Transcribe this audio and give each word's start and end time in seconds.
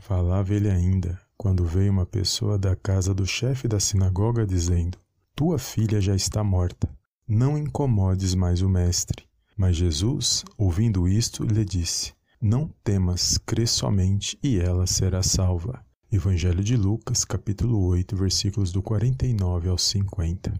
Falava 0.00 0.54
ele 0.54 0.70
ainda, 0.70 1.20
quando 1.36 1.64
veio 1.64 1.92
uma 1.92 2.06
pessoa 2.06 2.58
da 2.58 2.74
casa 2.74 3.14
do 3.14 3.26
chefe 3.26 3.68
da 3.68 3.78
sinagoga 3.78 4.46
dizendo: 4.46 4.98
Tua 5.36 5.58
filha 5.58 6.00
já 6.00 6.16
está 6.16 6.42
morta. 6.42 6.88
Não 7.28 7.56
incomodes 7.56 8.34
mais 8.34 8.62
o 8.62 8.68
mestre. 8.68 9.26
Mas 9.54 9.76
Jesus, 9.76 10.42
ouvindo 10.56 11.06
isto, 11.06 11.44
lhe 11.44 11.64
disse: 11.66 12.14
Não 12.40 12.68
temas, 12.82 13.36
crê 13.36 13.66
somente 13.66 14.38
e 14.42 14.58
ela 14.58 14.86
será 14.86 15.22
salva. 15.22 15.84
Evangelho 16.10 16.64
de 16.64 16.76
Lucas, 16.76 17.22
capítulo 17.22 17.84
8, 17.84 18.16
versículos 18.16 18.72
do 18.72 18.82
49 18.82 19.68
ao 19.68 19.76
50. 19.76 20.52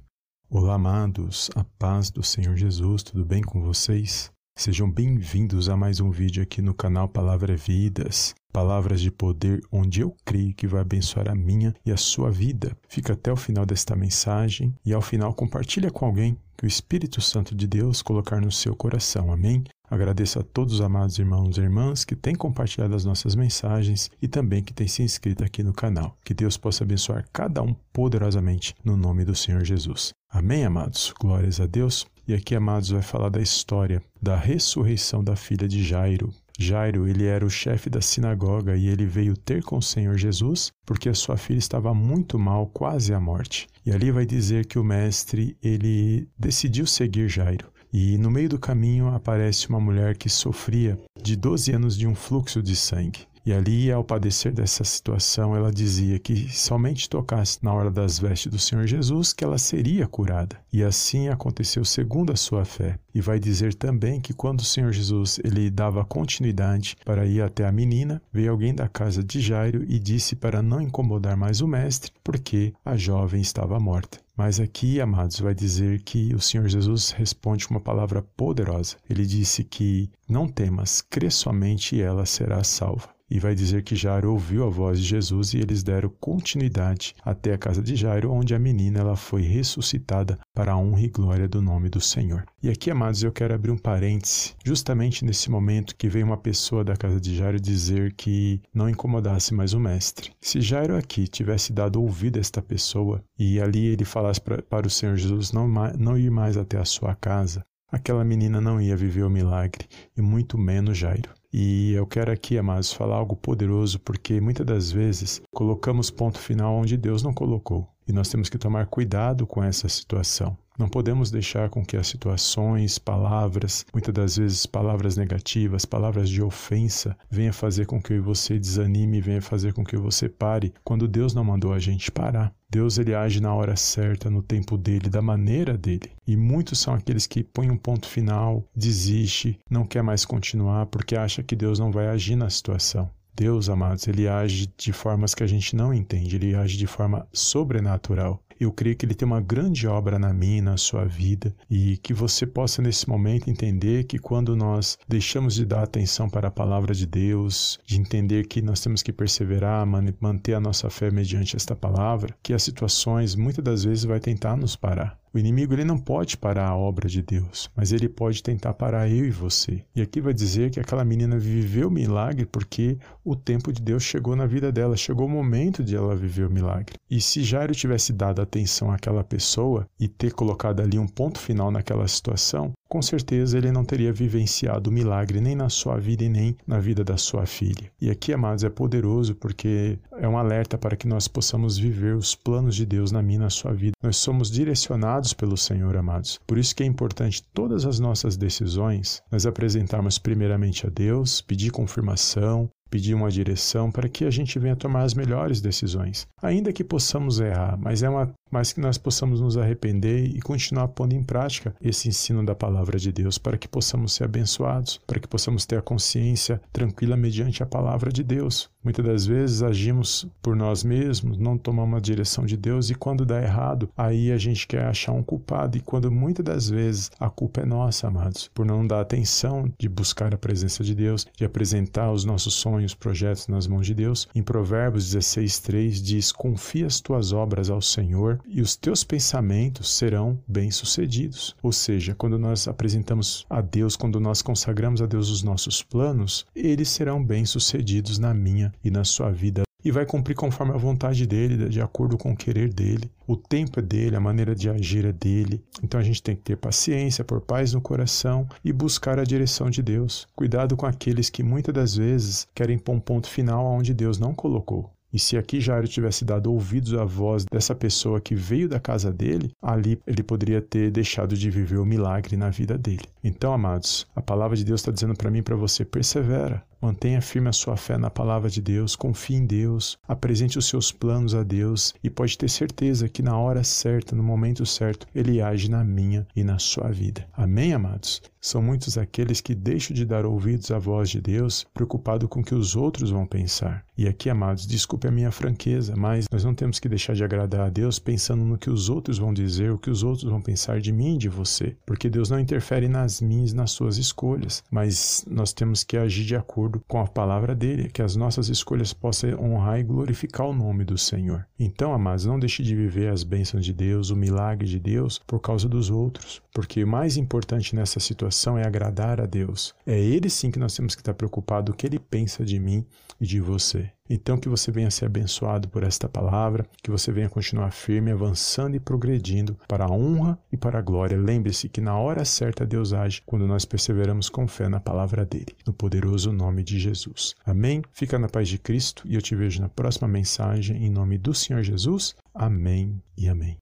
Olá, 0.50 0.74
amados, 0.74 1.50
a 1.54 1.64
paz 1.64 2.10
do 2.10 2.22
Senhor 2.22 2.56
Jesus, 2.56 3.02
tudo 3.02 3.24
bem 3.24 3.42
com 3.42 3.62
vocês? 3.62 4.30
Sejam 4.56 4.90
bem-vindos 4.90 5.68
a 5.68 5.76
mais 5.76 6.00
um 6.00 6.10
vídeo 6.10 6.42
aqui 6.42 6.60
no 6.60 6.74
canal 6.74 7.08
Palavra 7.08 7.56
Vidas, 7.56 8.34
palavras 8.52 9.00
de 9.00 9.10
poder 9.10 9.60
onde 9.72 10.02
eu 10.02 10.14
creio 10.24 10.54
que 10.54 10.66
vai 10.66 10.82
abençoar 10.82 11.30
a 11.30 11.34
minha 11.34 11.74
e 11.84 11.90
a 11.90 11.96
sua 11.96 12.30
vida. 12.30 12.76
Fica 12.88 13.14
até 13.14 13.32
o 13.32 13.36
final 13.36 13.64
desta 13.64 13.96
mensagem 13.96 14.74
e 14.84 14.92
ao 14.92 15.00
final 15.00 15.32
compartilha 15.32 15.90
com 15.90 16.04
alguém 16.04 16.36
que 16.58 16.66
o 16.66 16.68
Espírito 16.68 17.22
Santo 17.22 17.54
de 17.54 17.66
Deus 17.66 18.02
colocar 18.02 18.38
no 18.38 18.52
seu 18.52 18.76
coração. 18.76 19.32
Amém? 19.32 19.64
Agradeço 19.90 20.38
a 20.38 20.42
todos 20.42 20.74
os 20.74 20.80
amados 20.82 21.18
irmãos 21.18 21.56
e 21.56 21.60
irmãs 21.62 22.04
que 22.04 22.14
têm 22.14 22.34
compartilhado 22.34 22.94
as 22.94 23.04
nossas 23.04 23.34
mensagens 23.34 24.10
e 24.20 24.28
também 24.28 24.62
que 24.62 24.74
têm 24.74 24.86
se 24.86 25.02
inscrito 25.02 25.42
aqui 25.42 25.62
no 25.62 25.72
canal. 25.72 26.16
Que 26.22 26.34
Deus 26.34 26.56
possa 26.56 26.84
abençoar 26.84 27.24
cada 27.32 27.62
um 27.62 27.74
poderosamente 27.92 28.74
no 28.84 28.96
nome 28.96 29.24
do 29.24 29.34
Senhor 29.34 29.64
Jesus. 29.64 30.12
Amém, 30.30 30.64
amados? 30.64 31.12
Glórias 31.18 31.60
a 31.60 31.66
Deus. 31.66 32.06
E 32.30 32.34
aqui, 32.34 32.54
amados, 32.54 32.90
vai 32.90 33.02
falar 33.02 33.28
da 33.28 33.42
história 33.42 34.00
da 34.22 34.36
ressurreição 34.36 35.24
da 35.24 35.34
filha 35.34 35.66
de 35.66 35.82
Jairo. 35.82 36.32
Jairo, 36.56 37.08
ele 37.08 37.26
era 37.26 37.44
o 37.44 37.50
chefe 37.50 37.90
da 37.90 38.00
sinagoga 38.00 38.76
e 38.76 38.86
ele 38.86 39.04
veio 39.04 39.36
ter 39.36 39.64
com 39.64 39.78
o 39.78 39.82
Senhor 39.82 40.16
Jesus 40.16 40.70
porque 40.86 41.08
a 41.08 41.14
sua 41.14 41.36
filha 41.36 41.58
estava 41.58 41.92
muito 41.92 42.38
mal, 42.38 42.68
quase 42.68 43.12
à 43.12 43.18
morte. 43.18 43.66
E 43.84 43.90
ali 43.90 44.12
vai 44.12 44.24
dizer 44.24 44.66
que 44.66 44.78
o 44.78 44.84
mestre, 44.84 45.56
ele 45.60 46.28
decidiu 46.38 46.86
seguir 46.86 47.28
Jairo. 47.28 47.66
E 47.92 48.16
no 48.16 48.30
meio 48.30 48.48
do 48.48 48.60
caminho 48.60 49.08
aparece 49.08 49.68
uma 49.68 49.80
mulher 49.80 50.16
que 50.16 50.28
sofria 50.28 50.96
de 51.20 51.34
12 51.34 51.72
anos 51.72 51.98
de 51.98 52.06
um 52.06 52.14
fluxo 52.14 52.62
de 52.62 52.76
sangue. 52.76 53.26
E 53.44 53.52
ali, 53.52 53.90
ao 53.90 54.04
padecer 54.04 54.52
dessa 54.52 54.84
situação, 54.84 55.56
ela 55.56 55.72
dizia 55.72 56.18
que 56.18 56.48
somente 56.54 57.08
tocasse 57.08 57.58
na 57.62 57.72
hora 57.72 57.90
das 57.90 58.18
vestes 58.18 58.52
do 58.52 58.58
Senhor 58.58 58.86
Jesus 58.86 59.32
que 59.32 59.44
ela 59.44 59.58
seria 59.58 60.06
curada. 60.06 60.58
E 60.72 60.82
assim 60.82 61.28
aconteceu 61.28 61.84
segundo 61.84 62.32
a 62.32 62.36
sua 62.36 62.64
fé. 62.64 62.98
E 63.14 63.20
vai 63.20 63.38
dizer 63.38 63.74
também 63.74 64.20
que 64.20 64.32
quando 64.32 64.60
o 64.60 64.64
Senhor 64.64 64.92
Jesus 64.92 65.40
ele 65.42 65.70
dava 65.70 66.04
continuidade 66.04 66.96
para 67.04 67.26
ir 67.26 67.40
até 67.42 67.66
a 67.66 67.72
menina, 67.72 68.22
veio 68.32 68.50
alguém 68.50 68.74
da 68.74 68.88
casa 68.88 69.22
de 69.22 69.40
Jairo 69.40 69.84
e 69.88 69.98
disse 69.98 70.36
para 70.36 70.62
não 70.62 70.80
incomodar 70.80 71.36
mais 71.36 71.60
o 71.60 71.66
mestre, 71.66 72.12
porque 72.22 72.72
a 72.84 72.96
jovem 72.96 73.40
estava 73.40 73.80
morta. 73.80 74.18
Mas 74.36 74.58
aqui, 74.58 75.00
amados, 75.00 75.38
vai 75.40 75.54
dizer 75.54 76.00
que 76.02 76.34
o 76.34 76.40
Senhor 76.40 76.66
Jesus 76.66 77.10
responde 77.10 77.66
com 77.66 77.74
uma 77.74 77.80
palavra 77.80 78.22
poderosa. 78.22 78.96
Ele 79.08 79.26
disse 79.26 79.62
que 79.62 80.08
não 80.28 80.48
temas, 80.48 81.02
crê 81.02 81.30
somente 81.30 81.96
e 81.96 82.00
ela 82.00 82.24
será 82.24 82.64
salva. 82.64 83.08
E 83.30 83.38
vai 83.38 83.54
dizer 83.54 83.84
que 83.84 83.94
Jairo 83.94 84.32
ouviu 84.32 84.66
a 84.66 84.68
voz 84.68 84.98
de 84.98 85.06
Jesus 85.06 85.54
e 85.54 85.58
eles 85.58 85.82
deram 85.84 86.12
continuidade 86.20 87.14
até 87.24 87.54
a 87.54 87.58
casa 87.58 87.80
de 87.80 87.94
Jairo, 87.94 88.32
onde 88.32 88.54
a 88.54 88.58
menina 88.58 88.98
ela 89.00 89.14
foi 89.14 89.42
ressuscitada 89.42 90.38
para 90.52 90.72
a 90.72 90.76
honra 90.76 91.02
e 91.02 91.08
glória 91.08 91.48
do 91.48 91.62
nome 91.62 91.88
do 91.88 92.00
Senhor. 92.00 92.44
E 92.60 92.68
aqui, 92.68 92.90
amados, 92.90 93.22
eu 93.22 93.30
quero 93.30 93.54
abrir 93.54 93.70
um 93.70 93.78
parêntese, 93.78 94.54
justamente 94.64 95.24
nesse 95.24 95.48
momento 95.50 95.94
que 95.94 96.08
veio 96.08 96.26
uma 96.26 96.36
pessoa 96.36 96.82
da 96.82 96.96
casa 96.96 97.20
de 97.20 97.36
Jairo 97.36 97.60
dizer 97.60 98.14
que 98.14 98.60
não 98.74 98.88
incomodasse 98.88 99.54
mais 99.54 99.74
o 99.74 99.80
mestre. 99.80 100.32
Se 100.40 100.60
Jairo 100.60 100.96
aqui 100.96 101.28
tivesse 101.28 101.72
dado 101.72 102.02
ouvido 102.02 102.36
a 102.36 102.40
esta 102.40 102.60
pessoa 102.60 103.22
e 103.38 103.60
ali 103.60 103.86
ele 103.86 104.04
falasse 104.04 104.40
pra, 104.40 104.60
para 104.60 104.86
o 104.86 104.90
Senhor 104.90 105.16
Jesus 105.16 105.52
não, 105.52 105.68
não 105.96 106.18
ir 106.18 106.30
mais 106.30 106.56
até 106.56 106.78
a 106.78 106.84
sua 106.84 107.14
casa, 107.14 107.64
aquela 107.90 108.24
menina 108.24 108.60
não 108.60 108.80
ia 108.80 108.96
viver 108.96 109.22
o 109.22 109.30
milagre, 109.30 109.86
e 110.16 110.20
muito 110.20 110.58
menos 110.58 110.98
Jairo. 110.98 111.30
E 111.52 111.92
eu 111.92 112.06
quero 112.06 112.30
aqui, 112.30 112.56
amados, 112.56 112.92
falar 112.92 113.16
algo 113.16 113.34
poderoso, 113.34 113.98
porque 113.98 114.40
muitas 114.40 114.64
das 114.64 114.90
vezes 114.92 115.42
colocamos 115.52 116.10
ponto 116.10 116.38
final 116.38 116.76
onde 116.76 116.96
Deus 116.96 117.22
não 117.22 117.34
colocou. 117.34 117.88
E 118.06 118.12
nós 118.12 118.28
temos 118.28 118.48
que 118.48 118.58
tomar 118.58 118.86
cuidado 118.86 119.46
com 119.46 119.62
essa 119.62 119.88
situação. 119.88 120.56
Não 120.80 120.88
podemos 120.88 121.30
deixar 121.30 121.68
com 121.68 121.84
que 121.84 121.94
as 121.94 122.06
situações, 122.06 122.98
palavras, 122.98 123.84
muitas 123.92 124.14
das 124.14 124.36
vezes 124.38 124.64
palavras 124.64 125.14
negativas, 125.14 125.84
palavras 125.84 126.30
de 126.30 126.42
ofensa, 126.42 127.14
venha 127.30 127.52
fazer 127.52 127.84
com 127.84 128.00
que 128.00 128.18
você 128.18 128.58
desanime, 128.58 129.20
venha 129.20 129.42
fazer 129.42 129.74
com 129.74 129.84
que 129.84 129.98
você 129.98 130.26
pare, 130.26 130.72
quando 130.82 131.06
Deus 131.06 131.34
não 131.34 131.44
mandou 131.44 131.74
a 131.74 131.78
gente 131.78 132.10
parar. 132.10 132.50
Deus 132.70 132.96
ele 132.96 133.14
age 133.14 133.42
na 133.42 133.54
hora 133.54 133.76
certa, 133.76 134.30
no 134.30 134.42
tempo 134.42 134.78
dele, 134.78 135.10
da 135.10 135.20
maneira 135.20 135.76
dele. 135.76 136.12
E 136.26 136.34
muitos 136.34 136.78
são 136.78 136.94
aqueles 136.94 137.26
que 137.26 137.44
põem 137.44 137.70
um 137.70 137.76
ponto 137.76 138.08
final, 138.08 138.64
desiste, 138.74 139.60
não 139.68 139.84
quer 139.84 140.02
mais 140.02 140.24
continuar 140.24 140.86
porque 140.86 141.14
acha 141.14 141.42
que 141.42 141.54
Deus 141.54 141.78
não 141.78 141.92
vai 141.92 142.08
agir 142.08 142.36
na 142.36 142.48
situação. 142.48 143.10
Deus, 143.34 143.68
amados, 143.68 144.08
ele 144.08 144.26
age 144.26 144.72
de 144.78 144.94
formas 144.94 145.34
que 145.34 145.42
a 145.42 145.46
gente 145.46 145.76
não 145.76 145.92
entende, 145.92 146.36
ele 146.36 146.54
age 146.54 146.78
de 146.78 146.86
forma 146.86 147.28
sobrenatural. 147.32 148.42
Eu 148.60 148.70
creio 148.70 148.94
que 148.94 149.06
Ele 149.06 149.14
tem 149.14 149.26
uma 149.26 149.40
grande 149.40 149.86
obra 149.88 150.18
na 150.18 150.34
minha 150.34 150.58
e 150.58 150.60
na 150.60 150.76
sua 150.76 151.06
vida 151.06 151.54
e 151.70 151.96
que 151.96 152.12
você 152.12 152.46
possa 152.46 152.82
nesse 152.82 153.08
momento 153.08 153.48
entender 153.48 154.04
que 154.04 154.18
quando 154.18 154.54
nós 154.54 154.98
deixamos 155.08 155.54
de 155.54 155.64
dar 155.64 155.82
atenção 155.82 156.28
para 156.28 156.48
a 156.48 156.50
palavra 156.50 156.94
de 156.94 157.06
Deus, 157.06 157.80
de 157.86 157.98
entender 157.98 158.46
que 158.46 158.60
nós 158.60 158.80
temos 158.80 159.02
que 159.02 159.12
perseverar, 159.12 159.86
manter 160.20 160.54
a 160.54 160.60
nossa 160.60 160.90
fé 160.90 161.10
mediante 161.10 161.56
esta 161.56 161.74
palavra, 161.74 162.36
que 162.42 162.52
as 162.52 162.62
situações 162.62 163.34
muitas 163.34 163.64
das 163.64 163.84
vezes 163.84 164.04
vai 164.04 164.20
tentar 164.20 164.56
nos 164.56 164.76
parar. 164.76 165.19
O 165.32 165.38
inimigo 165.38 165.72
ele 165.72 165.84
não 165.84 165.96
pode 165.96 166.36
parar 166.36 166.68
a 166.68 166.76
obra 166.76 167.08
de 167.08 167.22
Deus, 167.22 167.70
mas 167.76 167.92
ele 167.92 168.08
pode 168.08 168.42
tentar 168.42 168.74
parar 168.74 169.08
eu 169.08 169.24
e 169.24 169.30
você. 169.30 169.84
E 169.94 170.02
aqui 170.02 170.20
vai 170.20 170.34
dizer 170.34 170.70
que 170.70 170.80
aquela 170.80 171.04
menina 171.04 171.38
viveu 171.38 171.86
o 171.86 171.90
milagre 171.90 172.44
porque 172.44 172.98
o 173.24 173.36
tempo 173.36 173.72
de 173.72 173.80
Deus 173.80 174.02
chegou 174.02 174.34
na 174.34 174.44
vida 174.44 174.72
dela, 174.72 174.96
chegou 174.96 175.26
o 175.26 175.30
momento 175.30 175.84
de 175.84 175.94
ela 175.94 176.16
viver 176.16 176.48
o 176.48 176.50
milagre. 176.50 176.96
E 177.08 177.20
se 177.20 177.44
Jairo 177.44 177.74
tivesse 177.74 178.12
dado 178.12 178.42
atenção 178.42 178.90
àquela 178.90 179.22
pessoa 179.22 179.86
e 180.00 180.08
ter 180.08 180.32
colocado 180.32 180.80
ali 180.80 180.98
um 180.98 181.06
ponto 181.06 181.38
final 181.38 181.70
naquela 181.70 182.08
situação, 182.08 182.72
com 182.88 183.00
certeza 183.00 183.56
ele 183.56 183.70
não 183.70 183.84
teria 183.84 184.12
vivenciado 184.12 184.90
o 184.90 184.92
milagre 184.92 185.40
nem 185.40 185.54
na 185.54 185.68
sua 185.68 185.96
vida 185.96 186.24
e 186.24 186.28
nem 186.28 186.56
na 186.66 186.80
vida 186.80 187.04
da 187.04 187.16
sua 187.16 187.46
filha. 187.46 187.88
E 188.00 188.10
aqui, 188.10 188.32
amados, 188.32 188.64
é 188.64 188.68
poderoso 188.68 189.36
porque 189.36 189.96
é 190.20 190.28
um 190.28 190.36
alerta 190.36 190.76
para 190.76 190.96
que 190.96 191.08
nós 191.08 191.26
possamos 191.26 191.78
viver 191.78 192.14
os 192.14 192.34
planos 192.34 192.76
de 192.76 192.84
Deus 192.84 193.10
na 193.10 193.22
minha 193.22 193.38
e 193.38 193.42
na 193.42 193.50
sua 193.50 193.72
vida. 193.72 193.94
Nós 194.02 194.18
somos 194.18 194.50
direcionados 194.50 195.32
pelo 195.32 195.56
Senhor, 195.56 195.96
amados. 195.96 196.38
Por 196.46 196.58
isso 196.58 196.76
que 196.76 196.82
é 196.82 196.86
importante 196.86 197.42
todas 197.54 197.86
as 197.86 197.98
nossas 197.98 198.36
decisões 198.36 199.22
nós 199.32 199.46
apresentarmos 199.46 200.18
primeiramente 200.18 200.86
a 200.86 200.90
Deus, 200.90 201.40
pedir 201.40 201.70
confirmação, 201.70 202.68
pedir 202.90 203.14
uma 203.14 203.30
direção 203.30 203.90
para 203.90 204.08
que 204.08 204.24
a 204.24 204.30
gente 204.30 204.58
venha 204.58 204.76
tomar 204.76 205.02
as 205.02 205.14
melhores 205.14 205.60
decisões. 205.60 206.26
Ainda 206.42 206.72
que 206.72 206.82
possamos 206.82 207.38
errar, 207.40 207.78
mas 207.78 208.02
é 208.02 208.08
uma 208.10 208.32
mas 208.50 208.72
que 208.72 208.80
nós 208.80 208.98
possamos 208.98 209.40
nos 209.40 209.56
arrepender 209.56 210.24
e 210.24 210.40
continuar 210.40 210.88
pondo 210.88 211.14
em 211.14 211.22
prática 211.22 211.74
esse 211.80 212.08
ensino 212.08 212.44
da 212.44 212.54
palavra 212.54 212.98
de 212.98 213.12
Deus 213.12 213.38
para 213.38 213.56
que 213.56 213.68
possamos 213.68 214.12
ser 214.12 214.24
abençoados, 214.24 215.00
para 215.06 215.20
que 215.20 215.28
possamos 215.28 215.64
ter 215.64 215.78
a 215.78 215.82
consciência 215.82 216.60
tranquila 216.72 217.16
mediante 217.16 217.62
a 217.62 217.66
palavra 217.66 218.10
de 218.10 218.22
Deus. 218.22 218.68
Muitas 218.82 219.04
das 219.04 219.26
vezes 219.26 219.62
agimos 219.62 220.26
por 220.42 220.56
nós 220.56 220.82
mesmos, 220.82 221.36
não 221.36 221.58
tomamos 221.58 221.98
a 221.98 222.00
direção 222.00 222.46
de 222.46 222.56
Deus 222.56 222.88
e 222.88 222.94
quando 222.94 223.26
dá 223.26 223.40
errado, 223.40 223.90
aí 223.96 224.32
a 224.32 224.38
gente 224.38 224.66
quer 224.66 224.86
achar 224.86 225.12
um 225.12 225.22
culpado 225.22 225.76
e 225.76 225.80
quando 225.80 226.10
muitas 226.10 226.44
das 226.44 226.70
vezes 226.70 227.10
a 227.20 227.28
culpa 227.28 227.60
é 227.60 227.66
nossa, 227.66 228.08
amados, 228.08 228.50
por 228.54 228.64
não 228.64 228.86
dar 228.86 229.02
atenção 229.02 229.70
de 229.78 229.88
buscar 229.88 230.34
a 230.34 230.38
presença 230.38 230.82
de 230.82 230.94
Deus, 230.94 231.26
de 231.36 231.44
apresentar 231.44 232.10
os 232.10 232.24
nossos 232.24 232.54
sonhos, 232.54 232.79
projetos 232.94 233.48
nas 233.48 233.66
mãos 233.66 233.86
de 233.86 233.94
Deus. 233.94 234.28
Em 234.34 234.42
Provérbios 234.42 235.10
16:3 235.10 236.00
diz: 236.02 236.32
"Confia 236.32 236.86
as 236.86 237.00
tuas 237.00 237.32
obras 237.32 237.70
ao 237.70 237.80
Senhor 237.80 238.40
e 238.46 238.60
os 238.60 238.76
teus 238.76 239.04
pensamentos 239.04 239.90
serão 239.96 240.38
bem-sucedidos. 240.46 241.56
Ou 241.62 241.72
seja, 241.72 242.14
quando 242.14 242.38
nós 242.38 242.68
apresentamos 242.68 243.46
a 243.48 243.60
Deus, 243.60 243.96
quando 243.96 244.20
nós 244.20 244.42
consagramos 244.42 245.02
a 245.02 245.06
Deus 245.06 245.30
os 245.30 245.42
nossos 245.42 245.82
planos, 245.82 246.46
eles 246.54 246.88
serão 246.88 247.24
bem-sucedidos 247.24 248.18
na 248.18 248.34
minha 248.34 248.72
e 248.84 248.90
na 248.90 249.04
sua 249.04 249.30
vida 249.30 249.62
e 249.84 249.90
vai 249.90 250.04
cumprir 250.04 250.34
conforme 250.34 250.72
a 250.72 250.78
vontade 250.78 251.26
dele, 251.26 251.68
de 251.68 251.80
acordo 251.80 252.16
com 252.16 252.32
o 252.32 252.36
querer 252.36 252.72
dele. 252.72 253.10
O 253.26 253.36
tempo 253.36 253.78
é 253.78 253.82
dele, 253.82 254.16
a 254.16 254.20
maneira 254.20 254.54
de 254.54 254.68
agir 254.68 255.04
é 255.04 255.12
dele. 255.12 255.62
Então 255.82 255.98
a 256.00 256.02
gente 256.02 256.22
tem 256.22 256.34
que 256.36 256.42
ter 256.42 256.56
paciência, 256.56 257.24
por 257.24 257.40
paz 257.40 257.72
no 257.72 257.80
coração 257.80 258.48
e 258.64 258.72
buscar 258.72 259.18
a 259.18 259.24
direção 259.24 259.70
de 259.70 259.82
Deus. 259.82 260.26
Cuidado 260.34 260.76
com 260.76 260.86
aqueles 260.86 261.30
que 261.30 261.42
muitas 261.42 261.74
das 261.74 261.96
vezes 261.96 262.46
querem 262.54 262.78
pôr 262.78 262.94
um 262.94 263.00
ponto 263.00 263.28
final 263.28 263.64
onde 263.66 263.94
Deus 263.94 264.18
não 264.18 264.34
colocou. 264.34 264.90
E 265.12 265.18
se 265.18 265.36
aqui 265.36 265.60
Jairo 265.60 265.88
tivesse 265.88 266.24
dado 266.24 266.52
ouvidos 266.52 266.94
à 266.94 267.04
voz 267.04 267.44
dessa 267.44 267.74
pessoa 267.74 268.20
que 268.20 268.34
veio 268.34 268.68
da 268.68 268.78
casa 268.78 269.12
dele, 269.12 269.50
ali 269.60 270.00
ele 270.06 270.22
poderia 270.22 270.62
ter 270.62 270.90
deixado 270.90 271.36
de 271.36 271.50
viver 271.50 271.78
o 271.78 271.84
milagre 271.84 272.36
na 272.36 272.48
vida 272.48 272.78
dele. 272.78 273.02
Então, 273.22 273.52
amados, 273.52 274.06
a 274.14 274.22
palavra 274.22 274.56
de 274.56 274.64
Deus 274.64 274.80
está 274.80 274.92
dizendo 274.92 275.16
para 275.16 275.30
mim 275.30 275.38
e 275.38 275.42
para 275.42 275.56
você: 275.56 275.84
persevera, 275.84 276.62
Mantenha 276.80 277.20
firme 277.20 277.48
a 277.48 277.52
sua 277.52 277.76
fé 277.76 277.98
na 277.98 278.08
palavra 278.08 278.48
de 278.48 278.62
Deus, 278.62 278.96
confie 278.96 279.34
em 279.34 279.44
Deus, 279.44 279.98
apresente 280.08 280.58
os 280.58 280.66
seus 280.66 280.90
planos 280.90 281.34
a 281.34 281.42
Deus 281.42 281.92
e 282.02 282.08
pode 282.08 282.38
ter 282.38 282.48
certeza 282.48 283.08
que 283.08 283.22
na 283.22 283.36
hora 283.36 283.62
certa, 283.62 284.16
no 284.16 284.22
momento 284.22 284.64
certo, 284.64 285.06
Ele 285.14 285.42
age 285.42 285.70
na 285.70 285.84
minha 285.84 286.26
e 286.34 286.42
na 286.42 286.58
sua 286.58 286.88
vida. 286.88 287.28
Amém, 287.34 287.74
amados? 287.74 288.22
São 288.40 288.62
muitos 288.62 288.96
aqueles 288.96 289.42
que 289.42 289.54
deixam 289.54 289.94
de 289.94 290.06
dar 290.06 290.24
ouvidos 290.24 290.70
à 290.70 290.78
voz 290.78 291.10
de 291.10 291.20
Deus, 291.20 291.66
preocupado 291.74 292.26
com 292.26 292.40
o 292.40 292.42
que 292.42 292.54
os 292.54 292.74
outros 292.74 293.10
vão 293.10 293.26
pensar. 293.26 293.84
E 293.98 294.08
aqui, 294.08 294.30
amados, 294.30 294.66
desculpe 294.66 295.06
a 295.06 295.10
minha 295.10 295.30
franqueza, 295.30 295.94
mas 295.94 296.24
nós 296.32 296.42
não 296.42 296.54
temos 296.54 296.78
que 296.78 296.88
deixar 296.88 297.14
de 297.14 297.22
agradar 297.22 297.66
a 297.66 297.68
Deus 297.68 297.98
pensando 297.98 298.42
no 298.42 298.56
que 298.56 298.70
os 298.70 298.88
outros 298.88 299.18
vão 299.18 299.34
dizer, 299.34 299.70
o 299.70 299.78
que 299.78 299.90
os 299.90 300.02
outros 300.02 300.24
vão 300.24 300.40
pensar 300.40 300.80
de 300.80 300.90
mim 300.90 301.16
e 301.16 301.18
de 301.18 301.28
você. 301.28 301.76
Porque 301.84 302.08
Deus 302.08 302.30
não 302.30 302.40
interfere 302.40 302.88
nas 302.88 303.20
minhas, 303.20 303.52
nas 303.52 303.72
suas 303.72 303.98
escolhas, 303.98 304.64
mas 304.70 305.22
nós 305.28 305.52
temos 305.52 305.84
que 305.84 305.98
agir 305.98 306.24
de 306.24 306.34
acordo 306.70 306.84
com 306.86 307.00
a 307.00 307.06
palavra 307.06 307.54
dele, 307.54 307.90
que 307.90 308.02
as 308.02 308.14
nossas 308.14 308.48
escolhas 308.48 308.92
possam 308.92 309.30
honrar 309.40 309.80
e 309.80 309.82
glorificar 309.82 310.46
o 310.46 310.54
nome 310.54 310.84
do 310.84 310.96
Senhor. 310.96 311.46
Então, 311.58 311.92
amados, 311.92 312.24
não 312.24 312.38
deixe 312.38 312.62
de 312.62 312.76
viver 312.76 313.12
as 313.12 313.24
bênçãos 313.24 313.64
de 313.64 313.72
Deus, 313.72 314.10
o 314.10 314.16
milagre 314.16 314.68
de 314.68 314.78
Deus 314.78 315.18
por 315.26 315.40
causa 315.40 315.68
dos 315.68 315.90
outros, 315.90 316.40
porque 316.54 316.84
o 316.84 316.88
mais 316.88 317.16
importante 317.16 317.74
nessa 317.74 317.98
situação 317.98 318.56
é 318.56 318.66
agradar 318.66 319.20
a 319.20 319.26
Deus. 319.26 319.74
É 319.86 319.98
Ele 319.98 320.30
sim 320.30 320.50
que 320.50 320.58
nós 320.58 320.74
temos 320.74 320.94
que 320.94 321.00
estar 321.00 321.14
preocupado 321.14 321.72
o 321.72 321.74
que 321.74 321.86
Ele 321.86 321.98
pensa 321.98 322.44
de 322.44 322.58
mim 322.58 322.84
e 323.20 323.26
de 323.26 323.40
você. 323.40 323.90
Então, 324.12 324.36
que 324.36 324.48
você 324.48 324.72
venha 324.72 324.90
ser 324.90 325.06
abençoado 325.06 325.68
por 325.68 325.84
esta 325.84 326.08
palavra, 326.08 326.66
que 326.82 326.90
você 326.90 327.12
venha 327.12 327.28
continuar 327.28 327.70
firme, 327.70 328.10
avançando 328.10 328.74
e 328.74 328.80
progredindo 328.80 329.56
para 329.68 329.84
a 329.84 329.90
honra 329.90 330.36
e 330.50 330.56
para 330.56 330.80
a 330.80 330.82
glória. 330.82 331.16
Lembre-se 331.16 331.68
que 331.68 331.80
na 331.80 331.96
hora 331.96 332.24
certa 332.24 332.66
Deus 332.66 332.92
age 332.92 333.22
quando 333.24 333.46
nós 333.46 333.64
perseveramos 333.64 334.28
com 334.28 334.48
fé 334.48 334.68
na 334.68 334.80
palavra 334.80 335.24
dele, 335.24 335.54
no 335.64 335.72
poderoso 335.72 336.32
nome 336.32 336.64
de 336.64 336.80
Jesus. 336.80 337.36
Amém? 337.46 337.82
Fica 337.92 338.18
na 338.18 338.28
paz 338.28 338.48
de 338.48 338.58
Cristo 338.58 339.04
e 339.06 339.14
eu 339.14 339.22
te 339.22 339.36
vejo 339.36 339.60
na 339.60 339.68
próxima 339.68 340.08
mensagem 340.08 340.84
em 340.84 340.90
nome 340.90 341.16
do 341.16 341.32
Senhor 341.32 341.62
Jesus. 341.62 342.16
Amém 342.34 343.00
e 343.16 343.28
amém. 343.28 343.56